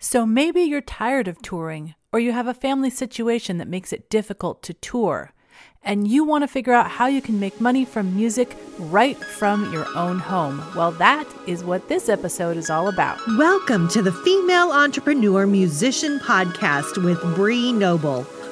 So 0.00 0.24
maybe 0.24 0.62
you're 0.62 0.80
tired 0.80 1.26
of 1.26 1.42
touring, 1.42 1.96
or 2.12 2.20
you 2.20 2.30
have 2.30 2.46
a 2.46 2.54
family 2.54 2.88
situation 2.88 3.58
that 3.58 3.66
makes 3.66 3.92
it 3.92 4.08
difficult 4.08 4.62
to 4.62 4.74
tour, 4.74 5.32
and 5.82 6.06
you 6.06 6.22
want 6.22 6.44
to 6.44 6.48
figure 6.48 6.72
out 6.72 6.88
how 6.88 7.08
you 7.08 7.20
can 7.20 7.40
make 7.40 7.60
money 7.60 7.84
from 7.84 8.14
music 8.14 8.56
right 8.78 9.16
from 9.16 9.72
your 9.72 9.88
own 9.96 10.20
home. 10.20 10.62
Well, 10.76 10.92
that 10.92 11.26
is 11.48 11.64
what 11.64 11.88
this 11.88 12.08
episode 12.08 12.56
is 12.56 12.70
all 12.70 12.86
about. 12.86 13.18
Welcome 13.36 13.88
to 13.88 14.00
the 14.00 14.12
Female 14.12 14.70
Entrepreneur 14.70 15.48
Musician 15.48 16.20
Podcast 16.20 17.02
with 17.02 17.20
Bree 17.34 17.72
Noble. 17.72 18.24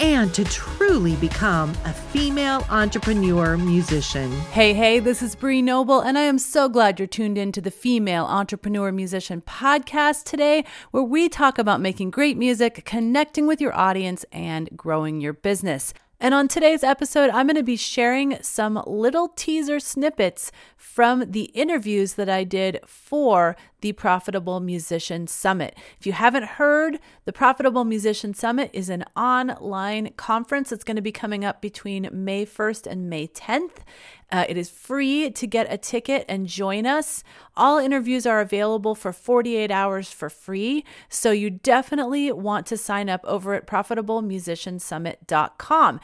and 0.00 0.32
to 0.34 0.44
truly 0.44 1.14
become 1.16 1.70
a 1.84 1.92
female 1.92 2.66
entrepreneur 2.70 3.56
musician. 3.58 4.30
Hey, 4.50 4.72
hey, 4.72 4.98
this 4.98 5.20
is 5.20 5.36
Bree 5.36 5.60
Noble, 5.60 6.00
and 6.00 6.18
I 6.18 6.22
am 6.22 6.38
so 6.38 6.68
glad 6.70 6.98
you're 6.98 7.06
tuned 7.06 7.36
in 7.36 7.52
to 7.52 7.60
the 7.60 7.70
Female 7.70 8.24
Entrepreneur 8.24 8.90
Musician 8.90 9.42
podcast 9.42 10.24
today, 10.24 10.64
where 10.90 11.02
we 11.02 11.28
talk 11.28 11.58
about 11.58 11.82
making 11.82 12.10
great 12.10 12.38
music, 12.38 12.82
connecting 12.86 13.46
with 13.46 13.60
your 13.60 13.76
audience, 13.76 14.24
and 14.32 14.70
growing 14.74 15.20
your 15.20 15.34
business. 15.34 15.92
And 16.22 16.34
on 16.34 16.48
today's 16.48 16.84
episode, 16.84 17.30
I'm 17.30 17.46
going 17.46 17.56
to 17.56 17.62
be 17.62 17.76
sharing 17.76 18.36
some 18.42 18.82
little 18.86 19.28
teaser 19.28 19.80
snippets 19.80 20.52
from 20.76 21.30
the 21.30 21.44
interviews 21.44 22.12
that 22.14 22.28
I 22.28 22.44
did 22.44 22.78
for 22.84 23.56
the 23.80 23.92
Profitable 23.92 24.60
Musician 24.60 25.26
Summit. 25.26 25.78
If 25.98 26.06
you 26.06 26.12
haven't 26.12 26.44
heard, 26.44 27.00
the 27.24 27.32
Profitable 27.32 27.84
Musician 27.84 28.34
Summit 28.34 28.68
is 28.74 28.90
an 28.90 29.04
online 29.16 30.12
conference 30.18 30.68
that's 30.68 30.84
going 30.84 30.96
to 30.96 31.02
be 31.02 31.10
coming 31.10 31.42
up 31.42 31.62
between 31.62 32.10
May 32.12 32.44
1st 32.44 32.86
and 32.86 33.08
May 33.08 33.26
10th. 33.26 33.78
Uh, 34.30 34.44
it 34.48 34.56
is 34.56 34.70
free 34.70 35.30
to 35.30 35.46
get 35.46 35.72
a 35.72 35.78
ticket 35.78 36.24
and 36.28 36.46
join 36.46 36.86
us. 36.86 37.24
All 37.56 37.78
interviews 37.78 38.26
are 38.26 38.40
available 38.40 38.94
for 38.94 39.12
48 39.12 39.70
hours 39.70 40.12
for 40.12 40.30
free. 40.30 40.84
So 41.08 41.32
you 41.32 41.50
definitely 41.50 42.30
want 42.32 42.66
to 42.66 42.76
sign 42.76 43.08
up 43.08 43.22
over 43.24 43.54
at 43.54 43.66
profitablemusiciansummit.com. 43.66 46.00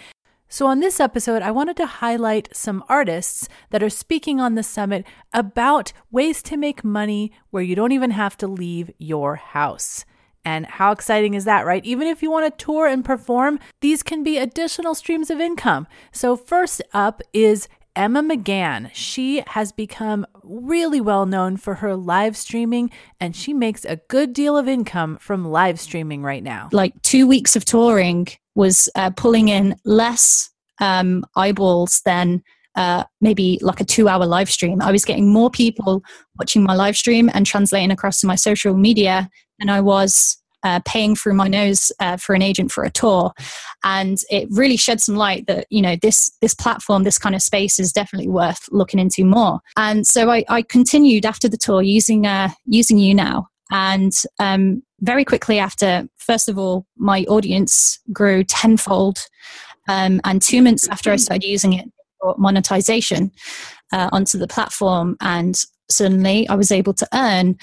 So, 0.48 0.69
on 0.69 0.78
this 0.78 1.00
episode, 1.00 1.42
I 1.42 1.50
wanted 1.50 1.77
to 1.78 1.86
highlight 1.86 2.56
some 2.56 2.84
artists 2.88 3.48
that 3.70 3.82
are 3.82 3.91
speaking 3.91 4.41
on 4.41 4.54
the 4.54 4.62
summit 4.62 5.04
about 5.32 5.92
ways 6.12 6.41
to 6.44 6.56
make 6.56 6.84
money 6.84 7.32
where 7.50 7.64
you 7.64 7.74
don't 7.74 7.91
even 7.91 8.12
have 8.12 8.36
to 8.38 8.47
leave 8.47 8.92
your 8.97 9.34
house. 9.34 10.04
And 10.44 10.66
how 10.66 10.92
exciting 10.92 11.34
is 11.34 11.47
that, 11.47 11.66
right? 11.66 11.84
Even 11.84 12.06
if 12.06 12.22
you 12.22 12.30
want 12.30 12.47
to 12.47 12.64
tour 12.64 12.86
and 12.86 13.04
perform, 13.04 13.58
these 13.80 14.04
can 14.04 14.22
be 14.22 14.38
additional 14.38 14.94
streams 14.94 15.28
of 15.28 15.41
income. 15.41 15.88
So, 16.12 16.36
first 16.36 16.80
up 16.94 17.22
is 17.32 17.66
Emma 17.97 18.22
McGann. 18.22 18.91
She 18.92 19.42
has 19.47 19.72
become 19.72 20.27
really 20.42 21.00
well 21.00 21.25
known 21.25 21.56
for 21.56 21.77
her 21.77 21.97
live 21.97 22.36
streaming, 22.36 22.91
and 23.19 23.34
she 23.34 23.55
makes 23.55 23.86
a 23.86 23.97
good 24.08 24.34
deal 24.34 24.56
of 24.56 24.69
income 24.69 25.16
from 25.19 25.47
live 25.47 25.80
streaming 25.80 26.22
right 26.22 26.42
now. 26.42 26.69
Like 26.72 26.92
two 27.03 27.27
weeks 27.27 27.56
of 27.56 27.64
touring 27.64 28.28
was 28.55 28.91
uh, 28.94 29.11
pulling 29.11 29.48
in 29.48 29.75
less 29.84 30.50
um, 30.80 31.25
eyeballs 31.36 32.03
than 32.05 32.42
uh, 32.75 33.05
maybe 33.22 33.58
like 33.62 33.80
a 33.80 33.84
two 33.84 34.08
hour 34.08 34.27
live 34.27 34.50
stream. 34.50 34.83
I 34.83 34.92
was 34.92 35.06
getting 35.06 35.33
more 35.33 35.50
people 35.50 36.03
watching 36.38 36.62
my 36.62 36.75
live 36.75 36.97
stream 36.97 37.31
and 37.33 37.47
translating 37.47 37.91
across 37.91 38.20
to 38.20 38.26
my 38.26 38.34
social 38.34 38.75
media 38.76 39.31
than 39.59 39.70
I 39.70 39.81
was 39.81 40.37
uh, 40.66 40.81
paying 40.84 41.15
through 41.15 41.34
my 41.34 41.47
nose 41.47 41.93
uh, 42.00 42.16
for 42.16 42.34
an 42.34 42.43
agent 42.43 42.72
for 42.72 42.82
a 42.82 42.91
tour, 42.91 43.32
and 43.84 44.19
it 44.31 44.49
really 44.50 44.77
shed 44.77 45.00
some 45.00 45.15
light 45.15 45.47
that 45.47 45.66
you 45.71 45.81
know 45.81 45.94
this 46.03 46.32
this 46.41 46.54
platform, 46.54 47.04
this 47.04 47.19
kind 47.19 47.37
of 47.37 47.43
space, 47.43 47.78
is 47.78 47.93
definitely 47.93 48.28
worth 48.28 48.69
looking 48.72 48.99
into 48.99 49.25
more. 49.25 49.60
And 49.76 50.05
so 50.06 50.28
I, 50.28 50.44
I 50.49 50.62
continued 50.62 51.25
after 51.25 51.49
the 51.49 51.56
tour 51.56 51.82
using 51.82 52.26
uh, 52.26 52.49
using 52.65 52.99
YouNow, 52.99 53.44
and 53.71 54.12
um, 54.41 54.82
very 55.00 55.25
quickly 55.25 55.60
after, 55.60 56.09
first 56.16 56.49
of 56.49 56.59
all, 56.59 56.84
my 56.97 57.22
audience 57.28 58.00
grew 58.12 58.43
tenfold, 58.43 59.19
um, 59.88 60.21
and 60.25 60.43
two 60.43 60.62
months 60.62 60.88
after 60.88 61.12
I 61.12 61.16
started 61.16 61.47
using 61.47 61.75
it 61.75 61.87
for 62.21 62.34
monetization 62.38 63.31
uh, 63.93 64.09
onto 64.10 64.37
the 64.37 64.49
platform, 64.49 65.16
and 65.21 65.55
suddenly 65.88 66.49
I 66.49 66.56
was 66.56 66.72
able 66.72 66.94
to 66.94 67.09
earn. 67.15 67.56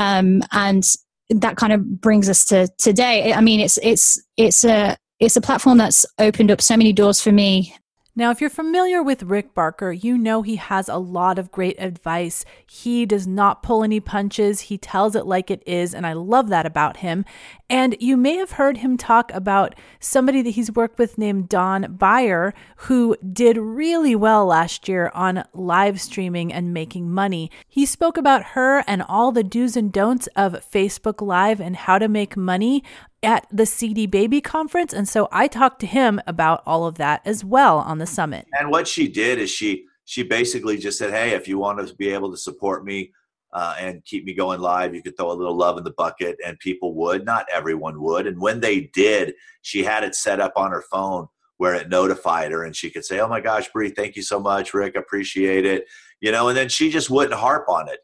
Um, 0.00 0.42
and 0.52 0.84
that 1.30 1.56
kind 1.56 1.72
of 1.72 2.00
brings 2.00 2.28
us 2.28 2.44
to 2.46 2.68
today. 2.78 3.32
I 3.32 3.40
mean, 3.40 3.60
it's 3.60 3.78
it's 3.82 4.20
it's 4.36 4.64
a 4.64 4.96
it's 5.20 5.36
a 5.36 5.40
platform 5.40 5.78
that's 5.78 6.06
opened 6.18 6.50
up 6.50 6.60
so 6.60 6.76
many 6.76 6.92
doors 6.92 7.20
for 7.20 7.32
me 7.32 7.74
now, 8.18 8.32
if 8.32 8.40
you're 8.40 8.50
familiar 8.50 9.00
with 9.00 9.22
Rick 9.22 9.54
Barker, 9.54 9.92
you 9.92 10.18
know 10.18 10.42
he 10.42 10.56
has 10.56 10.88
a 10.88 10.96
lot 10.96 11.38
of 11.38 11.52
great 11.52 11.76
advice. 11.78 12.44
He 12.66 13.06
does 13.06 13.28
not 13.28 13.62
pull 13.62 13.84
any 13.84 14.00
punches, 14.00 14.62
he 14.62 14.76
tells 14.76 15.14
it 15.14 15.24
like 15.24 15.52
it 15.52 15.62
is, 15.64 15.94
and 15.94 16.04
I 16.04 16.14
love 16.14 16.48
that 16.48 16.66
about 16.66 16.96
him. 16.96 17.24
And 17.70 17.96
you 18.00 18.16
may 18.16 18.34
have 18.34 18.52
heard 18.52 18.78
him 18.78 18.96
talk 18.96 19.30
about 19.32 19.76
somebody 20.00 20.42
that 20.42 20.50
he's 20.50 20.72
worked 20.72 20.98
with 20.98 21.16
named 21.16 21.48
Dawn 21.48 21.94
Beyer, 21.96 22.54
who 22.78 23.16
did 23.32 23.56
really 23.56 24.16
well 24.16 24.46
last 24.46 24.88
year 24.88 25.12
on 25.14 25.44
live 25.52 26.00
streaming 26.00 26.52
and 26.52 26.74
making 26.74 27.08
money. 27.08 27.52
He 27.68 27.86
spoke 27.86 28.16
about 28.16 28.42
her 28.46 28.82
and 28.88 29.00
all 29.00 29.30
the 29.30 29.44
do's 29.44 29.76
and 29.76 29.92
don'ts 29.92 30.26
of 30.34 30.54
Facebook 30.54 31.24
Live 31.24 31.60
and 31.60 31.76
how 31.76 31.98
to 31.98 32.08
make 32.08 32.36
money 32.36 32.82
at 33.22 33.46
the 33.50 33.66
CD 33.66 34.06
Baby 34.06 34.40
conference. 34.40 34.92
And 34.92 35.08
so 35.08 35.28
I 35.32 35.48
talked 35.48 35.80
to 35.80 35.86
him 35.86 36.20
about 36.26 36.62
all 36.66 36.86
of 36.86 36.96
that 36.96 37.22
as 37.24 37.44
well 37.44 37.78
on 37.78 37.98
the 37.98 38.06
summit. 38.06 38.46
And 38.58 38.70
what 38.70 38.86
she 38.86 39.08
did 39.08 39.38
is 39.38 39.50
she 39.50 39.84
she 40.04 40.22
basically 40.22 40.78
just 40.78 40.98
said, 40.98 41.10
"Hey, 41.10 41.32
if 41.32 41.46
you 41.46 41.58
want 41.58 41.86
to 41.86 41.94
be 41.94 42.08
able 42.10 42.30
to 42.30 42.36
support 42.36 42.84
me 42.84 43.12
uh, 43.52 43.76
and 43.78 44.04
keep 44.04 44.24
me 44.24 44.32
going 44.32 44.60
live, 44.60 44.94
you 44.94 45.02
could 45.02 45.16
throw 45.16 45.30
a 45.30 45.34
little 45.34 45.56
love 45.56 45.76
in 45.76 45.84
the 45.84 45.92
bucket." 45.92 46.38
And 46.44 46.58
people 46.60 46.94
would, 46.94 47.24
not 47.24 47.46
everyone 47.52 48.00
would. 48.00 48.26
And 48.26 48.40
when 48.40 48.60
they 48.60 48.90
did, 48.94 49.34
she 49.62 49.84
had 49.84 50.04
it 50.04 50.14
set 50.14 50.40
up 50.40 50.52
on 50.56 50.70
her 50.70 50.82
phone 50.90 51.28
where 51.58 51.74
it 51.74 51.88
notified 51.88 52.52
her, 52.52 52.64
and 52.64 52.74
she 52.74 52.88
could 52.88 53.04
say, 53.04 53.20
"Oh 53.20 53.28
my 53.28 53.40
gosh, 53.40 53.68
Bree, 53.70 53.90
thank 53.90 54.16
you 54.16 54.22
so 54.22 54.40
much, 54.40 54.72
Rick, 54.72 54.96
appreciate 54.96 55.66
it." 55.66 55.86
You 56.20 56.32
know, 56.32 56.48
and 56.48 56.56
then 56.56 56.68
she 56.68 56.90
just 56.90 57.10
wouldn't 57.10 57.38
harp 57.38 57.68
on 57.68 57.88
it. 57.88 57.98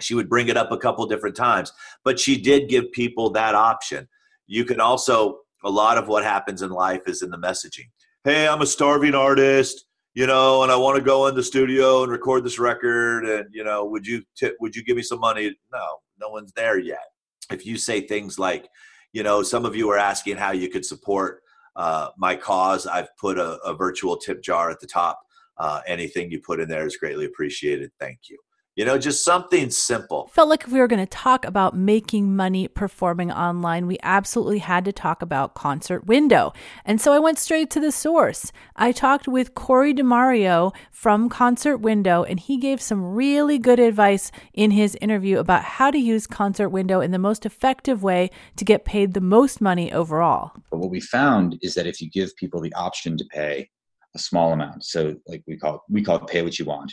She 0.00 0.14
would 0.14 0.28
bring 0.28 0.48
it 0.48 0.56
up 0.56 0.72
a 0.72 0.78
couple 0.78 1.06
different 1.06 1.36
times, 1.36 1.72
but 2.04 2.18
she 2.18 2.40
did 2.40 2.68
give 2.68 2.92
people 2.92 3.30
that 3.30 3.54
option 3.54 4.08
you 4.46 4.64
can 4.64 4.80
also 4.80 5.38
a 5.64 5.70
lot 5.70 5.98
of 5.98 6.08
what 6.08 6.24
happens 6.24 6.62
in 6.62 6.70
life 6.70 7.02
is 7.06 7.22
in 7.22 7.30
the 7.30 7.38
messaging. 7.38 7.88
Hey 8.24 8.48
i'm 8.48 8.62
a 8.62 8.66
starving 8.66 9.14
artist 9.14 9.84
you 10.14 10.26
know 10.26 10.62
and 10.62 10.72
i 10.72 10.76
want 10.76 10.96
to 10.96 11.02
go 11.02 11.26
in 11.26 11.34
the 11.34 11.42
studio 11.42 12.02
and 12.02 12.10
record 12.10 12.44
this 12.44 12.58
record 12.58 13.26
and 13.26 13.46
you 13.52 13.64
know 13.64 13.84
would 13.84 14.06
you 14.06 14.22
t- 14.36 14.52
would 14.60 14.74
you 14.74 14.82
give 14.84 14.96
me 14.96 15.02
some 15.02 15.20
money? 15.20 15.54
No 15.72 15.98
no 16.18 16.28
one's 16.28 16.52
there 16.52 16.78
yet. 16.78 17.04
If 17.50 17.66
you 17.66 17.76
say 17.76 18.00
things 18.00 18.38
like 18.38 18.68
you 19.12 19.22
know 19.22 19.42
some 19.42 19.64
of 19.64 19.76
you 19.76 19.90
are 19.90 19.98
asking 19.98 20.36
how 20.36 20.52
you 20.52 20.68
could 20.68 20.84
support 20.84 21.42
uh, 21.76 22.08
my 22.16 22.34
cause 22.34 22.86
i've 22.86 23.08
put 23.18 23.38
a, 23.38 23.58
a, 23.58 23.74
virtual 23.74 24.16
tip 24.16 24.42
jar 24.42 24.70
at 24.70 24.80
the 24.80 24.86
top. 24.86 25.20
Uh, 25.58 25.80
anything 25.86 26.30
you 26.30 26.40
put 26.40 26.60
in 26.60 26.68
there 26.68 26.86
is 26.86 26.96
greatly 26.96 27.24
appreciated. 27.26 27.90
Thank 28.00 28.18
you 28.28 28.38
you 28.76 28.84
know, 28.84 28.98
just 28.98 29.24
something 29.24 29.70
simple. 29.70 30.28
Felt 30.34 30.50
like 30.50 30.64
if 30.64 30.70
we 30.70 30.78
were 30.78 30.86
going 30.86 31.04
to 31.04 31.06
talk 31.06 31.46
about 31.46 31.74
making 31.74 32.36
money 32.36 32.68
performing 32.68 33.32
online, 33.32 33.86
we 33.86 33.96
absolutely 34.02 34.58
had 34.58 34.84
to 34.84 34.92
talk 34.92 35.22
about 35.22 35.54
Concert 35.54 36.06
Window. 36.06 36.52
And 36.84 37.00
so 37.00 37.14
I 37.14 37.18
went 37.18 37.38
straight 37.38 37.70
to 37.70 37.80
the 37.80 37.90
source. 37.90 38.52
I 38.76 38.92
talked 38.92 39.26
with 39.26 39.54
Corey 39.54 39.94
DeMario 39.94 40.74
from 40.90 41.30
Concert 41.30 41.78
Window, 41.78 42.22
and 42.22 42.38
he 42.38 42.58
gave 42.58 42.82
some 42.82 43.02
really 43.02 43.58
good 43.58 43.80
advice 43.80 44.30
in 44.52 44.70
his 44.72 44.94
interview 45.00 45.38
about 45.38 45.64
how 45.64 45.90
to 45.90 45.98
use 45.98 46.26
Concert 46.26 46.68
Window 46.68 47.00
in 47.00 47.12
the 47.12 47.18
most 47.18 47.46
effective 47.46 48.02
way 48.02 48.30
to 48.56 48.64
get 48.64 48.84
paid 48.84 49.14
the 49.14 49.22
most 49.22 49.62
money 49.62 49.90
overall. 49.90 50.52
But 50.70 50.80
what 50.80 50.90
we 50.90 51.00
found 51.00 51.58
is 51.62 51.74
that 51.76 51.86
if 51.86 52.02
you 52.02 52.10
give 52.10 52.36
people 52.36 52.60
the 52.60 52.74
option 52.74 53.16
to 53.16 53.24
pay 53.24 53.70
a 54.14 54.18
small 54.18 54.52
amount, 54.52 54.84
so 54.84 55.16
like 55.26 55.42
we 55.46 55.56
call 55.56 55.76
it, 55.76 55.80
we 55.88 56.04
call 56.04 56.16
it 56.16 56.26
pay 56.26 56.42
what 56.42 56.58
you 56.58 56.66
want, 56.66 56.92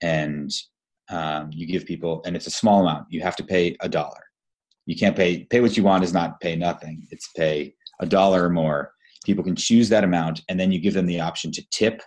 and 0.00 0.52
um, 1.10 1.50
you 1.52 1.66
give 1.66 1.84
people, 1.84 2.22
and 2.24 2.36
it's 2.36 2.46
a 2.46 2.50
small 2.50 2.80
amount. 2.80 3.06
You 3.10 3.20
have 3.22 3.36
to 3.36 3.44
pay 3.44 3.76
a 3.80 3.88
dollar. 3.88 4.22
You 4.86 4.96
can't 4.96 5.16
pay 5.16 5.44
pay 5.44 5.60
what 5.60 5.76
you 5.76 5.82
want 5.82 6.04
is 6.04 6.12
not 6.12 6.40
pay 6.40 6.56
nothing. 6.56 7.06
It's 7.10 7.28
pay 7.36 7.74
a 8.00 8.06
dollar 8.06 8.44
or 8.44 8.50
more. 8.50 8.92
People 9.24 9.44
can 9.44 9.56
choose 9.56 9.88
that 9.88 10.04
amount, 10.04 10.42
and 10.48 10.58
then 10.58 10.70
you 10.70 10.78
give 10.78 10.94
them 10.94 11.06
the 11.06 11.20
option 11.20 11.50
to 11.52 11.64
tip 11.70 12.02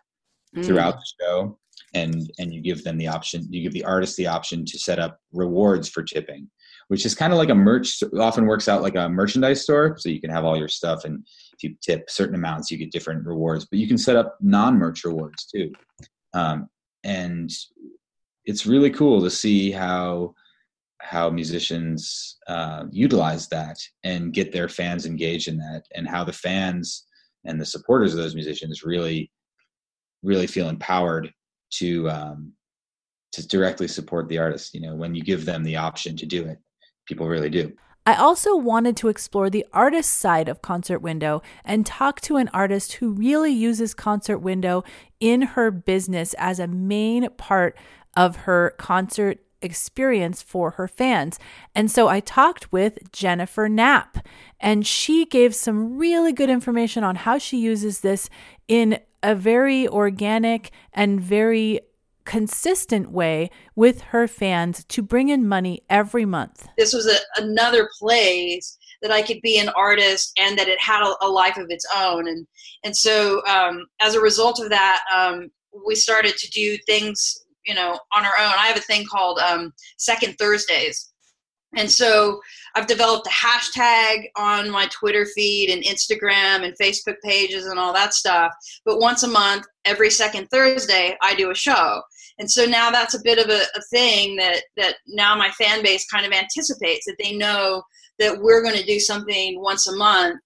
mm. 0.55 0.65
throughout 0.65 0.95
the 0.95 1.05
show, 1.21 1.57
and 1.93 2.31
and 2.39 2.53
you 2.53 2.61
give 2.61 2.83
them 2.83 2.97
the 2.97 3.07
option. 3.07 3.47
You 3.49 3.63
give 3.63 3.73
the 3.73 3.83
artist 3.83 4.15
the 4.17 4.27
option 4.27 4.65
to 4.65 4.79
set 4.79 4.99
up 4.99 5.19
rewards 5.33 5.89
for 5.89 6.03
tipping, 6.03 6.49
which 6.87 7.05
is 7.05 7.15
kind 7.15 7.33
of 7.33 7.39
like 7.39 7.49
a 7.49 7.55
merch. 7.55 8.01
Often 8.19 8.45
works 8.45 8.67
out 8.67 8.81
like 8.81 8.95
a 8.95 9.09
merchandise 9.09 9.63
store, 9.63 9.95
so 9.97 10.09
you 10.09 10.21
can 10.21 10.29
have 10.29 10.45
all 10.45 10.57
your 10.57 10.67
stuff, 10.67 11.05
and 11.05 11.25
if 11.53 11.63
you 11.63 11.75
tip 11.81 12.09
certain 12.09 12.35
amounts, 12.35 12.69
you 12.69 12.77
get 12.77 12.91
different 12.91 13.25
rewards. 13.25 13.65
But 13.65 13.79
you 13.79 13.87
can 13.87 13.97
set 13.97 14.15
up 14.15 14.37
non-merch 14.41 15.03
rewards 15.03 15.45
too, 15.45 15.71
um, 16.33 16.69
and 17.03 17.51
it's 18.47 18.65
really 18.65 18.89
cool 18.89 19.21
to 19.21 19.29
see 19.29 19.69
how 19.69 20.33
how 20.99 21.29
musicians 21.29 22.37
uh, 22.47 22.85
utilize 22.89 23.47
that 23.49 23.77
and 24.03 24.33
get 24.33 24.51
their 24.51 24.67
fans 24.67 25.05
engaged 25.05 25.47
in 25.47 25.57
that, 25.57 25.83
and 25.95 26.07
how 26.07 26.23
the 26.23 26.33
fans 26.33 27.05
and 27.45 27.61
the 27.61 27.65
supporters 27.65 28.13
of 28.13 28.19
those 28.19 28.33
musicians 28.33 28.83
really 28.83 29.31
really 30.23 30.47
feel 30.47 30.69
empowered 30.69 31.31
to 31.69 32.09
um, 32.09 32.53
to 33.33 33.45
directly 33.47 33.87
support 33.87 34.27
the 34.29 34.39
artist. 34.39 34.73
You 34.73 34.81
know, 34.81 34.95
when 34.95 35.13
you 35.13 35.21
give 35.21 35.45
them 35.45 35.63
the 35.63 35.75
option 35.75 36.15
to 36.15 36.25
do 36.25 36.47
it, 36.47 36.57
people 37.05 37.27
really 37.27 37.49
do. 37.49 37.73
I 38.07 38.15
also 38.15 38.55
wanted 38.55 38.95
to 38.97 39.09
explore 39.09 39.49
the 39.49 39.65
artist 39.73 40.11
side 40.11 40.47
of 40.47 40.61
Concert 40.61 40.99
Window 40.99 41.41
and 41.65 41.85
talk 41.85 42.21
to 42.21 42.37
an 42.37 42.49
artist 42.53 42.93
who 42.93 43.09
really 43.09 43.51
uses 43.51 43.93
Concert 43.93 44.37
Window 44.37 44.85
in 45.19 45.41
her 45.41 45.71
business 45.71 46.33
as 46.37 46.57
a 46.57 46.67
main 46.67 47.29
part 47.31 47.77
of 48.15 48.37
her 48.37 48.73
concert 48.77 49.39
experience 49.61 50.41
for 50.41 50.71
her 50.71 50.87
fans. 50.87 51.37
And 51.75 51.91
so 51.91 52.07
I 52.07 52.21
talked 52.21 52.71
with 52.71 53.11
Jennifer 53.11 53.67
Knapp, 53.67 54.25
and 54.57 54.87
she 54.87 55.25
gave 55.25 55.53
some 55.53 55.97
really 55.97 56.31
good 56.31 56.49
information 56.49 57.03
on 57.03 57.17
how 57.17 57.37
she 57.37 57.57
uses 57.57 57.99
this 57.99 58.29
in 58.69 58.99
a 59.21 59.35
very 59.35 59.85
organic 59.85 60.71
and 60.93 61.19
very 61.19 61.81
consistent 62.27 63.09
way 63.09 63.49
with 63.73 64.01
her 64.01 64.27
fans 64.27 64.83
to 64.83 65.01
bring 65.01 65.29
in 65.29 65.47
money 65.47 65.81
every 65.89 66.25
month. 66.25 66.67
This 66.77 66.93
was 66.93 67.07
a, 67.07 67.41
another 67.41 67.89
place 67.97 68.77
that 69.01 69.11
I 69.11 69.21
could 69.21 69.39
be 69.41 69.57
an 69.59 69.69
artist 69.69 70.33
and 70.37 70.59
that 70.59 70.67
it 70.67 70.77
had 70.81 71.03
a, 71.03 71.25
a 71.25 71.29
life 71.29 71.57
of 71.57 71.67
its 71.69 71.85
own. 71.95 72.27
And, 72.27 72.45
and 72.83 72.95
so 72.95 73.41
um, 73.47 73.85
as 74.01 74.13
a 74.13 74.19
result 74.19 74.59
of 74.59 74.69
that, 74.69 75.01
um, 75.15 75.49
we 75.87 75.95
started 75.95 76.35
to 76.35 76.49
do 76.51 76.77
things, 76.85 77.45
you 77.65 77.73
know, 77.73 77.97
on 78.13 78.25
our 78.25 78.37
own. 78.37 78.53
I 78.57 78.67
have 78.67 78.77
a 78.77 78.81
thing 78.81 79.05
called 79.09 79.39
um, 79.39 79.73
Second 79.97 80.35
Thursdays. 80.37 81.13
And 81.75 81.91
so 81.91 82.39
I've 82.75 82.87
developed 82.87 83.27
a 83.27 83.29
hashtag 83.29 84.29
on 84.37 84.69
my 84.69 84.87
Twitter 84.87 85.25
feed 85.35 85.69
and 85.69 85.83
Instagram 85.83 86.63
and 86.63 86.73
Facebook 86.81 87.17
pages 87.23 87.65
and 87.65 87.77
all 87.77 87.93
that 87.93 88.13
stuff. 88.13 88.53
But 88.85 88.99
once 88.99 89.23
a 89.23 89.27
month, 89.27 89.65
every 89.85 90.09
second 90.09 90.47
Thursday, 90.47 91.17
I 91.21 91.35
do 91.35 91.51
a 91.51 91.55
show 91.55 92.01
and 92.39 92.49
so 92.49 92.65
now 92.65 92.91
that's 92.91 93.15
a 93.15 93.23
bit 93.23 93.39
of 93.39 93.49
a, 93.49 93.61
a 93.75 93.81
thing 93.89 94.35
that 94.35 94.61
that 94.75 94.95
now 95.07 95.35
my 95.35 95.49
fan 95.51 95.81
base 95.83 96.05
kind 96.07 96.25
of 96.25 96.31
anticipates 96.31 97.05
that 97.05 97.15
they 97.21 97.35
know 97.35 97.81
that 98.19 98.39
we're 98.41 98.63
going 98.63 98.77
to 98.77 98.85
do 98.85 98.99
something 98.99 99.61
once 99.61 99.87
a 99.87 99.95
month 99.95 100.39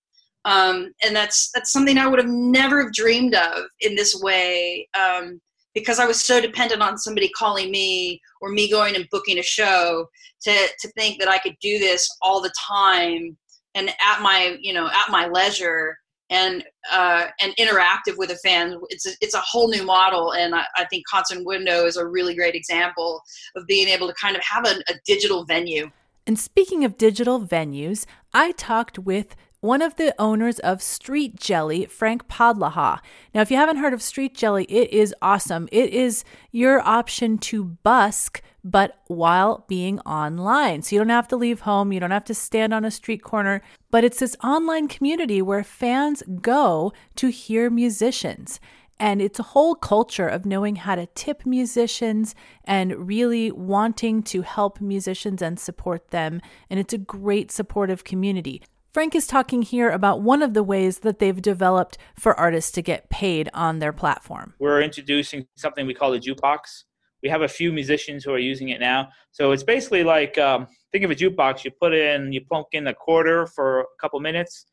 um, 0.46 0.92
and 1.04 1.16
that's 1.16 1.52
that's 1.54 1.72
something 1.72 1.98
I 1.98 2.08
would 2.08 2.20
have 2.20 2.30
never 2.30 2.90
dreamed 2.92 3.36
of 3.36 3.64
in 3.82 3.96
this 3.96 4.20
way 4.22 4.88
um, 4.94 5.40
because 5.74 6.00
I 6.00 6.06
was 6.06 6.24
so 6.24 6.42
dependent 6.42 6.82
on 6.82 6.98
somebody 6.98 7.30
calling 7.30 7.72
me 7.72 8.20
or 8.42 8.50
me 8.50 8.70
going 8.70 8.96
and 8.96 9.08
booking 9.12 9.40
a 9.40 9.44
show 9.44 10.08
to 10.42 10.68
to 10.80 10.88
think 10.98 11.20
that 11.20 11.30
I 11.30 11.38
could 11.38 11.56
do 11.62 11.80
this 11.80 12.10
all 12.22 12.42
the 12.42 12.54
time 12.68 13.38
and 13.76 13.90
at 13.90 14.22
my 14.22 14.58
you 14.62 14.74
know 14.74 14.88
at 14.88 15.10
my 15.10 15.28
leisure 15.28 15.98
and 16.32 16.64
uh, 16.92 17.28
and 17.40 17.54
interactive 17.58 18.18
with 18.18 18.32
a 18.32 18.38
fan. 18.38 18.80
It's 18.90 19.06
a, 19.06 19.12
it's 19.22 19.36
a 19.36 19.42
whole 19.42 19.70
new 19.70 19.84
model, 19.84 20.34
and 20.34 20.56
I, 20.56 20.64
I, 20.78 20.86
think 20.86 21.06
Concert 21.06 21.46
Window 21.46 21.86
is 21.86 21.98
a 21.98 22.08
really 22.08 22.34
great 22.34 22.56
example 22.56 23.22
of 23.56 23.68
being 23.68 23.90
able 23.90 24.08
to 24.08 24.14
kind 24.14 24.38
of 24.38 24.42
have 24.44 24.66
a, 24.66 24.78
a 24.90 24.96
digital 25.06 25.46
venue. 25.46 25.92
And 26.26 26.40
speaking 26.40 26.86
of 26.86 26.98
digital 26.98 27.42
venues, 27.42 28.06
I 28.34 28.54
talked 28.54 28.98
with 28.98 29.36
one 29.62 29.84
of 29.84 29.96
the 29.96 30.14
owners 30.20 30.58
of 30.60 30.82
Street 30.82 31.36
Jelly, 31.40 31.86
Frank 31.86 32.28
Podlaha. 32.28 33.00
Now, 33.34 33.42
if 33.42 33.52
you 33.52 33.58
haven't 33.58 33.78
heard 33.78 33.94
of 33.94 34.02
Street 34.02 34.36
Jelly, 34.36 34.66
it 34.66 34.92
is 34.92 35.14
awesome. 35.22 35.70
It 35.72 35.94
is 35.94 36.24
your 36.52 36.82
option 36.82 37.38
to 37.38 37.64
busk, 37.64 38.42
but 38.64 39.00
while 39.06 39.64
being 39.68 40.00
online. 40.00 40.82
So 40.82 40.96
you 40.96 41.00
don't 41.00 41.10
have 41.10 41.28
to 41.30 41.38
leave 41.38 41.62
home, 41.62 41.92
you 41.92 42.00
don't 42.00 42.10
have 42.10 42.26
to 42.26 42.34
stand 42.34 42.74
on 42.74 42.84
a 42.84 42.92
street 42.92 43.22
corner, 43.22 43.62
but 43.92 44.04
it's 44.04 44.20
this 44.20 44.36
online 44.44 44.88
community 44.88 45.44
where 45.44 45.64
fans 45.64 46.24
go 46.42 46.92
to 47.16 47.28
hear 47.30 47.70
musicians. 47.70 48.60
And 49.00 49.20
it's 49.20 49.40
a 49.40 49.44
whole 49.44 49.74
culture 49.74 50.28
of 50.28 50.46
knowing 50.46 50.76
how 50.76 50.94
to 50.94 51.08
tip 51.08 51.44
musicians 51.44 52.36
and 52.66 53.08
really 53.08 53.52
wanting 53.52 54.22
to 54.24 54.44
help 54.44 54.80
musicians 54.80 55.42
and 55.42 55.60
support 55.60 56.10
them. 56.10 56.40
And 56.70 56.80
it's 56.80 56.94
a 56.94 57.00
great 57.00 57.52
supportive 57.52 58.04
community. 58.04 58.62
Frank 58.92 59.16
is 59.16 59.26
talking 59.26 59.62
here 59.62 59.90
about 59.90 60.22
one 60.22 60.42
of 60.42 60.54
the 60.54 60.64
ways 60.64 61.00
that 61.00 61.20
they've 61.20 61.42
developed 61.42 61.98
for 62.14 62.38
artists 62.38 62.72
to 62.72 62.82
get 62.82 63.10
paid 63.10 63.50
on 63.54 63.80
their 63.80 63.94
platform. 63.94 64.54
We're 64.60 64.82
introducing 64.82 65.48
something 65.56 65.88
we 65.88 65.94
call 65.94 66.14
a 66.14 66.20
jukebox. 66.20 66.84
We 67.24 67.30
have 67.30 67.42
a 67.42 67.48
few 67.48 67.72
musicians 67.72 68.26
who 68.26 68.34
are 68.34 68.40
using 68.40 68.70
it 68.70 68.82
now. 68.82 69.10
So 69.32 69.54
it's 69.54 69.64
basically 69.64 70.04
like 70.04 70.38
um, 70.38 70.68
think 70.92 71.06
of 71.06 71.12
a 71.12 71.16
jukebox. 71.16 71.64
You 71.64 71.72
put 71.72 71.94
in, 71.94 72.34
you 72.34 72.42
plunk 72.42 72.68
in 72.74 72.88
a 72.88 72.94
quarter 72.94 73.48
for 73.48 73.82
a 73.82 73.86
couple 74.02 74.20
minutes, 74.20 74.66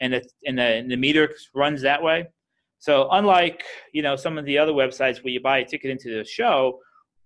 and 0.00 0.14
it, 0.14 0.30
and 0.46 0.56
the, 0.56 0.62
and 0.62 0.88
the 0.88 0.96
meter 0.96 1.34
runs 1.52 1.82
that 1.82 2.00
way. 2.00 2.26
So 2.78 3.08
unlike 3.10 3.64
you 3.92 4.02
know 4.02 4.14
some 4.14 4.38
of 4.38 4.44
the 4.44 4.58
other 4.58 4.72
websites 4.72 5.24
where 5.24 5.32
you 5.32 5.40
buy 5.40 5.58
a 5.58 5.64
ticket 5.64 5.90
into 5.90 6.16
the 6.16 6.24
show, 6.24 6.78